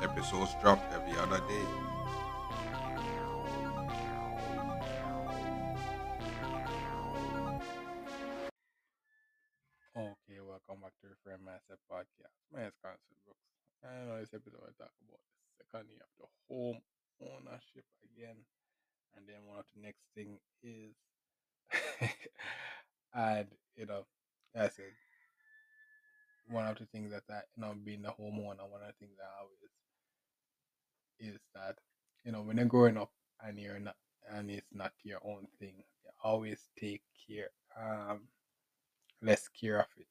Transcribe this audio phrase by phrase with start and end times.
[0.00, 1.66] Episodes drop every other day.
[9.96, 12.30] Okay, welcome back to Reframe Mindset Podcast.
[12.52, 13.42] My name is Carson Brooks.
[13.82, 15.18] I know this episode I talk about
[15.58, 16.78] the second year of the home
[17.20, 18.38] ownership again.
[19.16, 20.94] And then one of the next thing is
[23.14, 24.06] and you know,
[24.54, 24.94] I said
[26.48, 29.18] one of the things that I you know being the homeowner, one of the things
[29.18, 29.74] that I always
[31.20, 31.76] is that,
[32.24, 33.10] you know, when you're growing up
[33.42, 33.96] and you're not
[34.30, 38.20] and it's not your own thing, you always take care um
[39.22, 40.06] less care of it.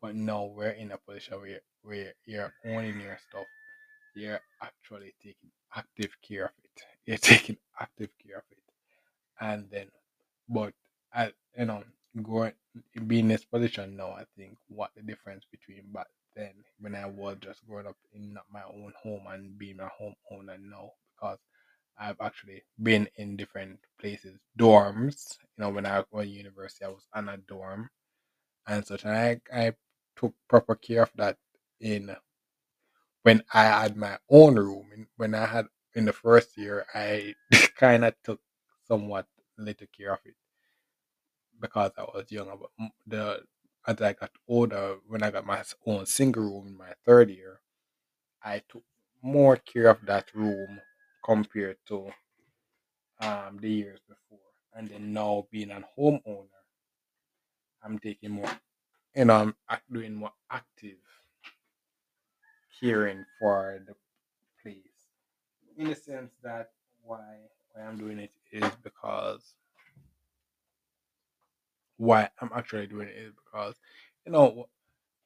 [0.00, 3.46] But now we're in a position where where you're owning your stuff,
[4.14, 6.82] you're actually taking active care of it.
[7.06, 8.58] You're taking active care of it.
[9.40, 9.88] And then
[10.48, 10.74] but
[11.14, 11.84] I you know,
[12.22, 12.52] going
[13.06, 17.06] being in this position now, I think what the difference between back then when I
[17.06, 21.38] was just growing up in my own home and being my homeowner now because
[21.98, 25.36] I've actually been in different places, dorms.
[25.58, 27.90] You know, when I was at university, I was on a dorm
[28.66, 29.74] and such, and I I
[30.16, 31.38] took proper care of that
[31.80, 32.14] in
[33.22, 35.08] when I had my own room.
[35.16, 37.34] When I had in the first year, I
[37.76, 38.40] kind of took
[38.86, 39.26] somewhat
[39.58, 40.34] little care of it
[41.60, 42.54] because I was younger.
[42.56, 42.70] But
[43.06, 43.40] the
[43.86, 47.60] as I got older, when I got my own single room in my third year,
[48.42, 48.84] I took
[49.22, 50.80] more care of that room
[51.24, 52.12] compared to
[53.20, 54.38] um the years before.
[54.72, 56.48] And then now being a homeowner,
[57.82, 58.50] I'm taking more,
[59.16, 60.98] you know, I'm doing more active
[62.80, 63.94] caring for the
[64.62, 65.08] place.
[65.76, 69.54] In the sense that why why I'm doing it is because
[72.00, 73.74] why I'm actually doing it is because
[74.24, 74.64] you know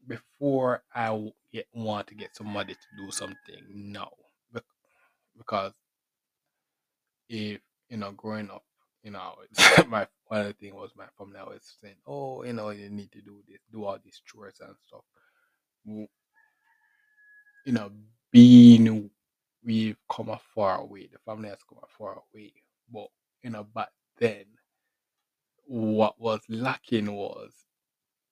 [0.08, 4.08] before I get want to get somebody to do something no.
[5.38, 5.72] Because
[7.28, 8.64] if you know growing up
[9.04, 9.34] you know
[9.88, 13.12] my one of the thing was my family always saying oh you know you need
[13.12, 15.04] to do this do all these chores and stuff.
[15.86, 16.08] You
[17.72, 17.90] know
[18.32, 19.10] being
[19.64, 22.52] we've come a far way the family has come a far way
[22.92, 23.06] but
[23.42, 24.44] you know back then
[25.66, 27.52] what was lacking was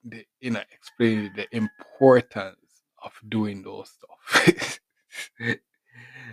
[0.05, 2.57] the you know explaining the importance
[3.05, 4.81] of doing those stuff.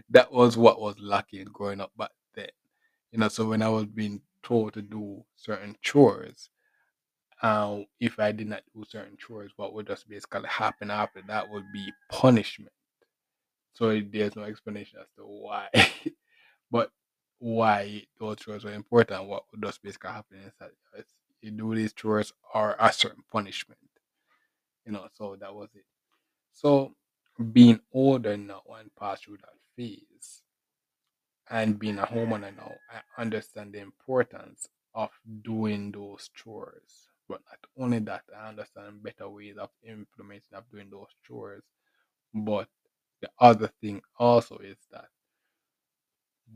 [0.10, 2.50] That was what was lacking growing up back then.
[3.12, 6.50] You know so when i was being told to do certain chores
[7.42, 11.50] uh, if i did not do certain chores what would just basically happen after that
[11.50, 12.74] would be punishment.
[13.74, 15.70] So there's no explanation as to why.
[16.72, 16.92] But
[17.40, 20.72] why those chores were important what just basically happen is that
[21.42, 23.80] you do these chores are a certain punishment
[24.86, 25.86] you know so that was it
[26.52, 26.94] so
[27.54, 30.44] being older now and past through that phase
[31.50, 35.10] and being a homeowner now, I understand the importance of
[35.42, 37.10] doing those chores.
[37.28, 41.64] But not only that, I understand better ways of implementing of doing those chores.
[42.34, 42.70] But
[43.22, 45.10] the other thing also is that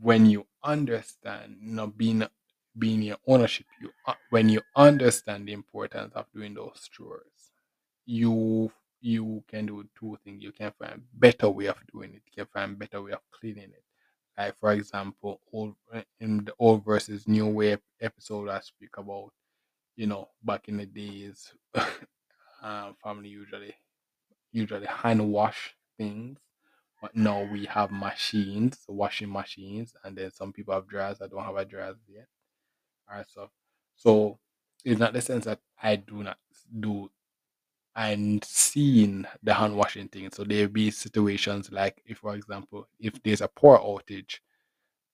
[0.00, 2.24] when you understand, know, being
[2.78, 7.52] being your ownership, you uh, when you understand the importance of doing those chores,
[8.06, 10.42] you you can do two things.
[10.42, 12.22] You can find better way of doing it.
[12.26, 13.84] You can find better way of cleaning it.
[14.36, 15.74] Like for example, old
[16.20, 19.32] in the old versus new way episode I speak about,
[19.96, 21.52] you know, back in the days,
[22.62, 23.74] um, family usually
[24.52, 26.38] usually hand wash things,
[27.12, 31.20] now we have machines, washing machines, and then some people have dryers.
[31.20, 32.26] I don't have a dryer yet.
[33.10, 33.50] Alright, so
[33.96, 34.38] so
[34.84, 36.38] it's not the sense that I do not
[36.80, 37.10] do
[37.96, 40.30] and seeing the hand washing thing.
[40.32, 44.38] So there'll be situations like if for example, if there's a power outage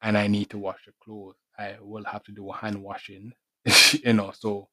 [0.03, 3.33] and I need to wash the clothes, I will have to do hand washing.
[3.93, 4.69] you know, so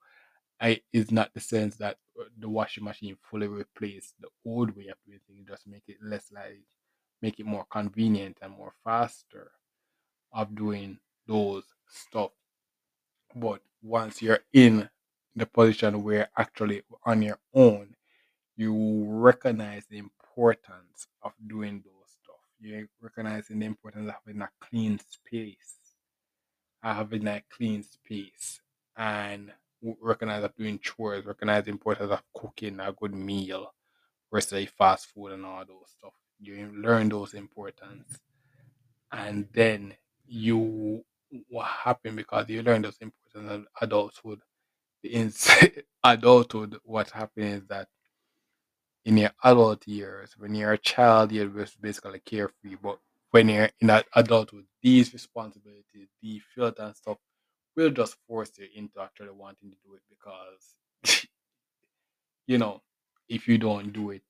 [0.61, 4.87] I it's not the sense that uh, the washing machine fully replace the old way
[4.87, 6.63] of doing things, just make it less like
[7.21, 9.51] make it more convenient and more faster
[10.33, 12.31] of doing those stuff.
[13.35, 14.89] But once you're in
[15.35, 17.95] the position where actually on your own,
[18.55, 22.35] you recognize the importance of doing those stuff.
[22.59, 25.77] you're recognizing the importance of having a clean space,
[26.81, 28.61] having a clean space,
[28.95, 29.51] and
[30.01, 33.73] recognize that doing chores, recognize the importance of cooking a good meal
[34.31, 36.13] versus fast food and all those stuff.
[36.39, 38.19] You learn those importance,
[39.11, 39.95] and then
[40.27, 41.03] you
[41.49, 44.41] what happened because you learn those importance of adulthood.
[45.03, 45.49] Ins-
[46.03, 47.87] adulthood, what happens is that
[49.05, 51.47] in your adult years, when you're a child, you're
[51.81, 52.75] basically carefree.
[52.81, 52.99] But
[53.31, 57.17] when you're in adulthood, these responsibilities, the filter and stuff
[57.75, 61.25] will just force you into actually wanting to do it because
[62.47, 62.81] you know,
[63.29, 64.23] if you don't do it,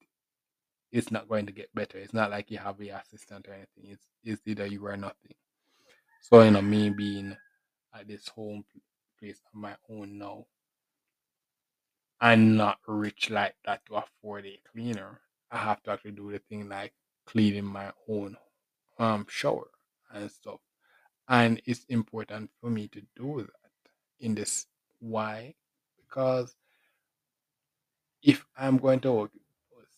[0.92, 1.98] it's not going to get better.
[1.98, 3.92] It's not like you have a assistant or anything.
[3.92, 5.36] It's it's either you or nothing.
[6.22, 7.38] So you know, me being
[7.94, 8.66] at this home
[9.19, 10.45] place on my own now,
[12.22, 15.22] I'm not rich like that to afford a cleaner.
[15.51, 16.94] I have to actually do the thing like
[17.28, 18.38] cleaning my own
[19.00, 19.69] um shower
[20.13, 20.60] and stuff.
[21.30, 23.69] And it's important for me to do that
[24.25, 24.68] in this.
[25.00, 25.56] Why?
[26.00, 26.56] Because
[28.24, 29.31] if I'm going to work,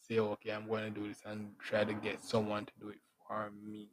[0.09, 2.99] say, okay, I'm going to do this and try to get someone to do it
[3.27, 3.89] for me,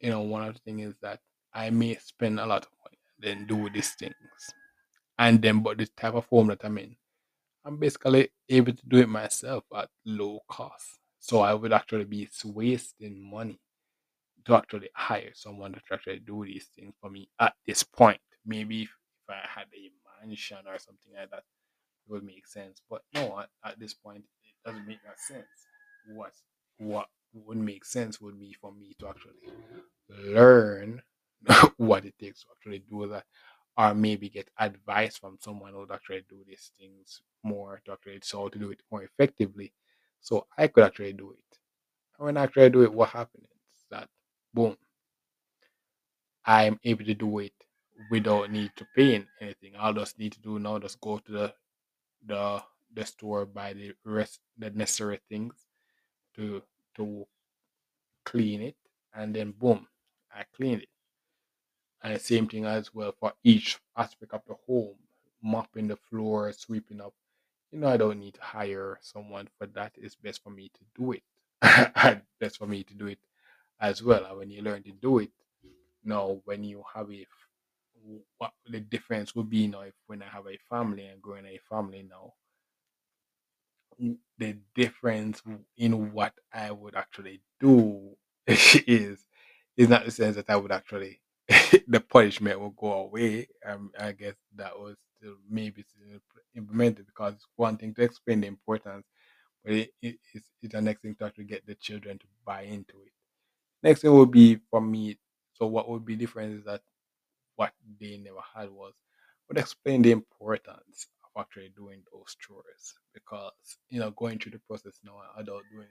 [0.00, 1.20] you know, one of the things is that
[1.54, 4.14] I may spend a lot of money and then do these things.
[5.18, 6.96] And then, but the type of home that I'm in,
[7.64, 10.98] I'm basically able to do it myself at low cost.
[11.20, 13.60] So I would actually be wasting money
[14.46, 18.18] to actually hire someone to actually do these things for me at this point.
[18.44, 21.44] Maybe if, if I had a mansion or something like that,
[22.06, 22.82] it would make sense.
[22.88, 25.46] But no, at, at this point, it doesn't make that sense.
[26.06, 26.32] What
[26.78, 29.52] what would make sense would be for me to actually
[30.08, 31.02] learn
[31.76, 33.26] what it takes to actually do that,
[33.76, 38.20] or maybe get advice from someone who would actually do these things more to actually
[38.22, 39.72] so to do it more effectively,
[40.20, 41.58] so I could actually do it.
[42.18, 44.08] And when I actually do it, what happens is that
[44.54, 44.76] boom,
[46.44, 47.52] I'm able to do it
[48.10, 49.76] without need to pay anything.
[49.76, 51.54] All I just need to do now just go to the
[52.26, 52.62] the
[52.94, 55.54] the store buy the rest the necessary things
[56.34, 56.62] to
[56.96, 57.26] to
[58.24, 58.76] clean it.
[59.14, 59.86] And then boom
[60.34, 60.88] i clean it.
[62.02, 64.96] And the same thing as well for each aspect of the home
[65.42, 67.14] mopping the floor sweeping up.
[67.70, 69.92] You know i don't need to hire someone for that.
[69.96, 71.22] It's best for me to do it.
[72.40, 73.20] Best for me to do it
[73.80, 74.24] as well.
[74.26, 75.30] And when you learn to do it
[76.04, 77.26] now when you have a
[78.38, 81.58] what the difference would be now if when i have a family and growing a
[81.68, 82.32] family now
[84.38, 85.42] the difference
[85.76, 88.16] in what I would actually do
[88.46, 89.26] is
[89.76, 91.20] is not the sense that I would actually
[91.88, 93.48] the punishment will go away.
[93.66, 95.84] Um, I guess that was still maybe
[96.56, 99.06] implemented because one thing to explain the importance,
[99.64, 102.62] but it, it, it's, it's the next thing to actually get the children to buy
[102.62, 103.12] into it.
[103.82, 105.18] Next thing would be for me.
[105.54, 106.82] So what would be different is that
[107.62, 108.94] what they never had was
[109.48, 113.52] would explain the importance of actually doing those chores because
[113.90, 115.88] you know going through the process now an adult doing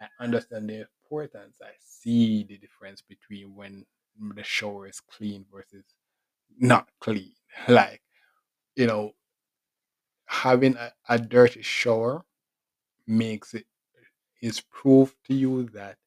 [0.00, 1.58] I understand the importance.
[1.62, 3.86] I see the difference between when
[4.36, 5.86] the shower is clean versus
[6.58, 7.32] not clean.
[7.68, 8.02] Like,
[8.76, 9.12] you know,
[10.26, 12.24] having a, a dirty shower
[13.06, 13.66] makes it
[14.42, 15.98] is proof to you that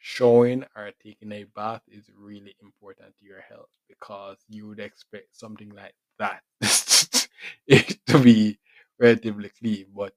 [0.00, 5.36] showering or taking a bath is really important to your health because you would expect
[5.36, 6.42] something like that
[7.66, 8.58] it to be
[8.98, 9.86] relatively clean.
[9.94, 10.14] But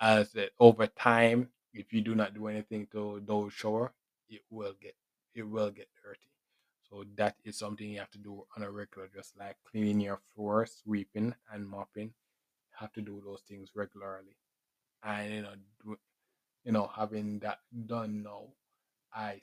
[0.00, 3.92] as uh, over time, if you do not do anything to those shower,
[4.28, 4.94] it will get
[5.34, 6.30] it will get dirty.
[6.90, 10.20] So that is something you have to do on a regular, just like cleaning your
[10.34, 12.08] floor, sweeping and mopping.
[12.08, 14.36] You have to do those things regularly.
[15.02, 15.98] And you know, do,
[16.64, 18.48] you know, having that done now,
[19.14, 19.40] I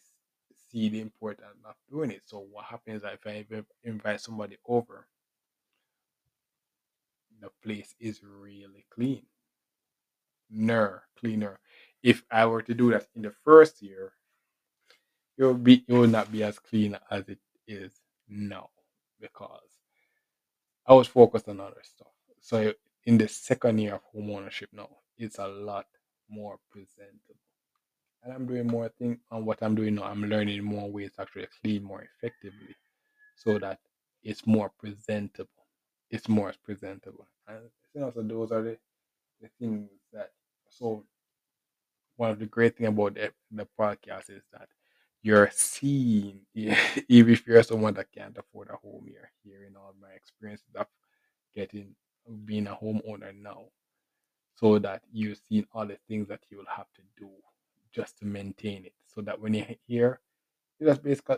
[0.72, 2.22] see the importance of doing it.
[2.26, 3.46] So what happens if I
[3.84, 5.08] invite somebody over,
[7.40, 9.24] the place is really clean,
[10.50, 11.60] ner cleaner.
[12.04, 14.14] If I were to do that in the first year,
[15.38, 17.92] it will be it will not be as clean as it is
[18.28, 18.70] now
[19.20, 19.70] because
[20.86, 22.08] I was focused on other stuff.
[22.42, 22.74] So
[23.06, 25.86] in the second year of home ownership now, it's a lot
[26.30, 27.36] more presentable.
[28.28, 30.04] And I'm doing more things on what I'm doing now.
[30.04, 32.76] I'm learning more ways to actually clean more effectively
[33.38, 33.80] so that
[34.22, 35.66] it's more presentable.
[36.12, 37.26] It's more presentable.
[37.48, 38.78] And you know, so those are the,
[39.42, 40.32] the things that
[40.68, 41.06] so
[42.18, 44.68] one of the great thing about the, the podcast is that
[45.22, 50.10] you're seeing even if you're someone that can't afford a home you're hearing all my
[50.10, 50.88] experiences of
[51.56, 51.96] getting
[52.46, 53.66] being a homeowner now
[54.56, 57.30] so that you've seen all the things that you will have to do
[57.98, 60.20] just to maintain it, so that when you hear,
[60.80, 61.38] you just basically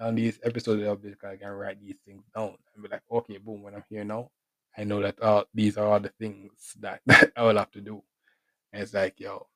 [0.00, 3.38] on these episodes, you basically I can write these things down and be like, okay,
[3.38, 4.30] boom, when I'm here now,
[4.76, 7.80] I know that uh, these are all the things that, that I will have to
[7.80, 8.02] do.
[8.72, 9.46] And it's like, yo,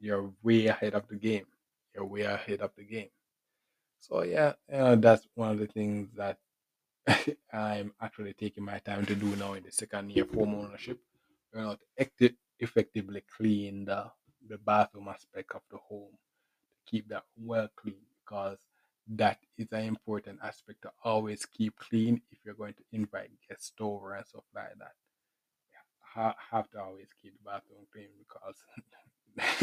[0.00, 1.46] you're way ahead of the game.
[1.94, 3.08] You're way ahead of the game.
[4.00, 6.38] So yeah, you know, that's one of the things that
[7.52, 11.00] I'm actually taking my time to do now in the second year home ownership.
[11.54, 11.76] You know,
[12.18, 12.30] to
[12.60, 14.10] effectively clean the
[14.48, 16.12] the bathroom aspect of the home,
[16.86, 18.58] to keep that well clean because
[19.08, 23.72] that is an important aspect to always keep clean if you're going to invite guests
[23.80, 24.92] over and stuff like that.
[26.14, 28.56] Ha- have to always keep the bathroom clean because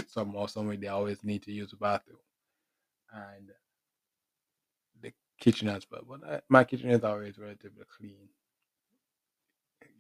[0.08, 2.20] somehow, somewhere they always need to use the bathroom
[3.14, 3.52] and
[5.02, 6.04] the kitchen as well.
[6.08, 8.30] But I, my kitchen is always relatively clean.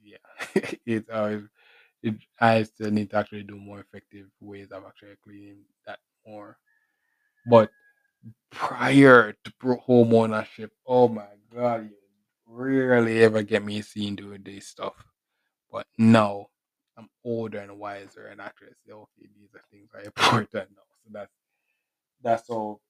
[0.03, 0.17] Yeah,
[0.85, 1.43] it's always.
[2.03, 6.57] It, I still need to actually do more effective ways of actually cleaning that more.
[7.47, 7.71] But
[8.51, 11.97] prior to home ownership, oh my god, you
[12.47, 14.95] rarely ever get me seen doing this stuff.
[15.71, 16.47] But now
[16.97, 20.83] I'm older and wiser and actually say, okay, these are things are important now.
[21.05, 21.33] So that's
[22.23, 22.81] that's all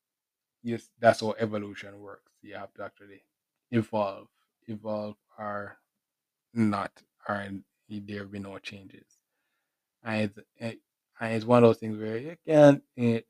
[0.63, 2.34] yes, that's how evolution works.
[2.41, 3.24] You have to actually
[3.72, 4.27] evolve,
[4.67, 5.77] evolve or
[6.53, 6.91] not,
[7.29, 7.48] or
[7.90, 9.06] there be no changes.
[10.04, 10.78] And it's,
[11.20, 13.22] and it's one of those things where you can't, eh,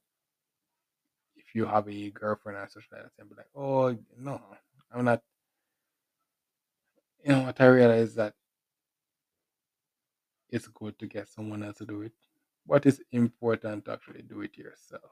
[1.35, 4.41] if you have a girlfriend or such like that, and be like, oh no,
[4.91, 5.21] I'm not.
[7.23, 8.33] You know what I realize that
[10.49, 12.13] it's good to get someone else to do it,
[12.67, 15.11] but it's important to actually do it yourself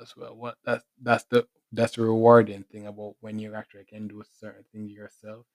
[0.00, 0.34] as well.
[0.36, 4.64] What that's that's the that's the rewarding thing about when you actually can do certain
[4.72, 5.46] things yourself.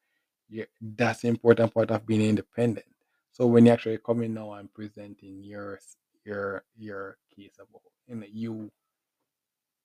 [0.49, 2.85] Yeah, that's the important part of being independent.
[3.31, 5.79] So when you actually come in now and presenting your
[6.25, 8.71] your your case about you know you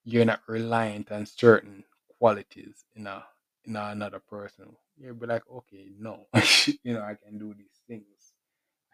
[0.04, 1.84] you're not reliant on certain
[2.18, 3.24] qualities in a
[3.64, 4.74] in a, another person.
[4.98, 6.26] You'll be like, okay, no,
[6.84, 8.32] you know, I can do these things.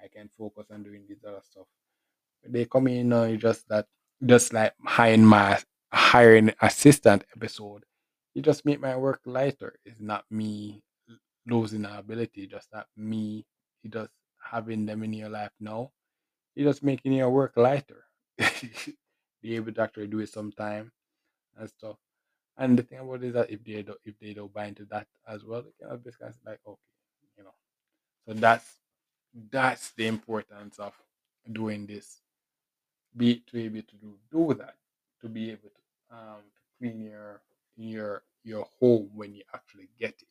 [0.03, 1.67] I can focus on doing this other stuff.
[2.45, 3.87] They come in now, you just that
[4.25, 5.61] just like hiring my
[5.93, 7.85] hiring assistant episode.
[8.35, 9.79] You just make my work lighter.
[9.85, 10.83] It's not me
[11.47, 13.47] losing an ability, just that me
[13.83, 14.13] you just
[14.43, 15.93] having them in your life now.
[16.55, 18.05] You're just making your work lighter.
[19.43, 20.91] Be able to actually do it sometime
[21.57, 21.97] and stuff.
[22.57, 24.87] And the thing about it is that if they don't if they don't buy into
[24.87, 26.81] that as well, they can basically say like okay,
[27.37, 27.55] you know.
[28.27, 28.77] So that's
[29.51, 30.95] that's the importance of
[31.53, 32.21] doing this.
[33.17, 34.77] Be to be able to do, do that,
[35.21, 37.43] to be able to um to clean your
[37.77, 40.29] your your home when you actually get it,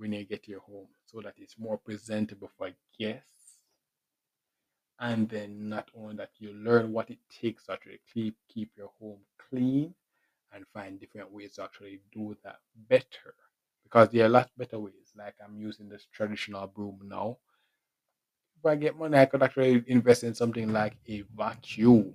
[0.00, 3.64] when you get your home, so that it's more presentable for guests.
[5.00, 8.92] And then not only that you learn what it takes to actually keep keep your
[9.00, 9.94] home clean
[10.52, 13.34] and find different ways to actually do that better.
[13.84, 15.12] Because there are lots better ways.
[15.16, 17.38] Like I'm using this traditional broom now.
[18.58, 22.14] If I get money, I could actually invest in something like a vacuum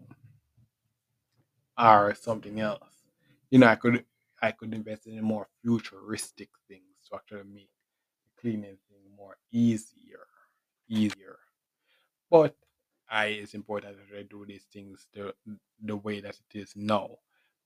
[1.78, 3.04] or something else.
[3.50, 4.06] You know, I could
[4.42, 7.70] I could invest in more futuristic things to actually make
[8.46, 10.28] cleaning thing more easier.
[10.88, 11.40] Easier.
[12.30, 12.56] But
[13.10, 15.34] I it's important that I do these things the
[15.84, 17.10] the way that it is now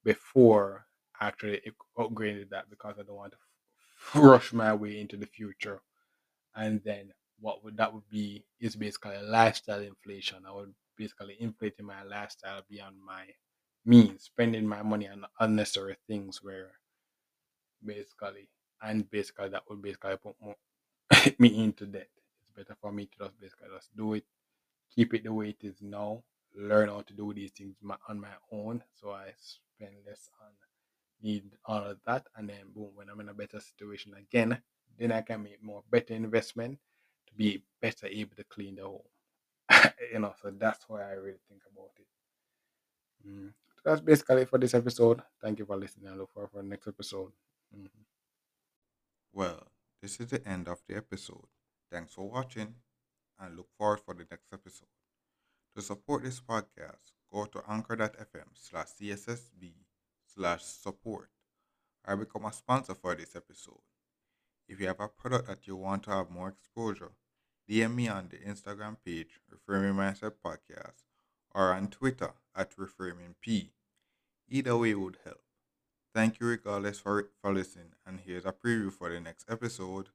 [0.05, 0.85] before
[1.19, 1.61] actually
[1.97, 5.81] upgrading that because I don't want to rush my way into the future
[6.55, 10.45] and then what would that would be is basically a lifestyle inflation.
[10.47, 13.25] I would basically inflating my lifestyle beyond my
[13.85, 16.71] means, spending my money on unnecessary things where
[17.85, 18.49] basically
[18.81, 20.55] and basically that would basically put more,
[21.39, 22.09] me into debt.
[22.41, 24.25] It's better for me to just basically just do it
[24.93, 26.23] keep it the way it is now,
[26.55, 28.83] learn how to do these things my, on my own.
[28.93, 30.49] So I spend less on
[31.21, 34.61] need all of that, and then boom, when I'm in a better situation again,
[34.97, 36.79] then I can make more better investment
[37.27, 39.01] to be better able to clean the home.
[40.13, 42.07] you know, so that's why I really think about it.
[43.27, 43.53] Mm.
[43.75, 45.21] So that's basically it for this episode.
[45.41, 46.11] Thank you for listening.
[46.11, 47.31] I look forward for the next episode.
[47.75, 47.89] Mhm.
[49.33, 49.67] Well,
[50.01, 51.47] this is the end of the episode.
[51.91, 52.75] Thanks for watching
[53.39, 54.87] and look forward for the next episode.
[55.75, 59.73] To support this podcast, go to anchor.fm slash CSSB
[60.25, 61.29] slash support
[62.07, 63.81] or become a sponsor for this episode.
[64.67, 67.11] If you have a product that you want to have more exposure,
[67.69, 71.03] DM me on the Instagram page, Reframing Mindset Podcast,
[71.53, 73.69] or on Twitter at ReframingP.
[74.47, 75.41] Either way would help.
[76.13, 80.09] Thank you regardless for, for listening, and here's a preview for the next episode.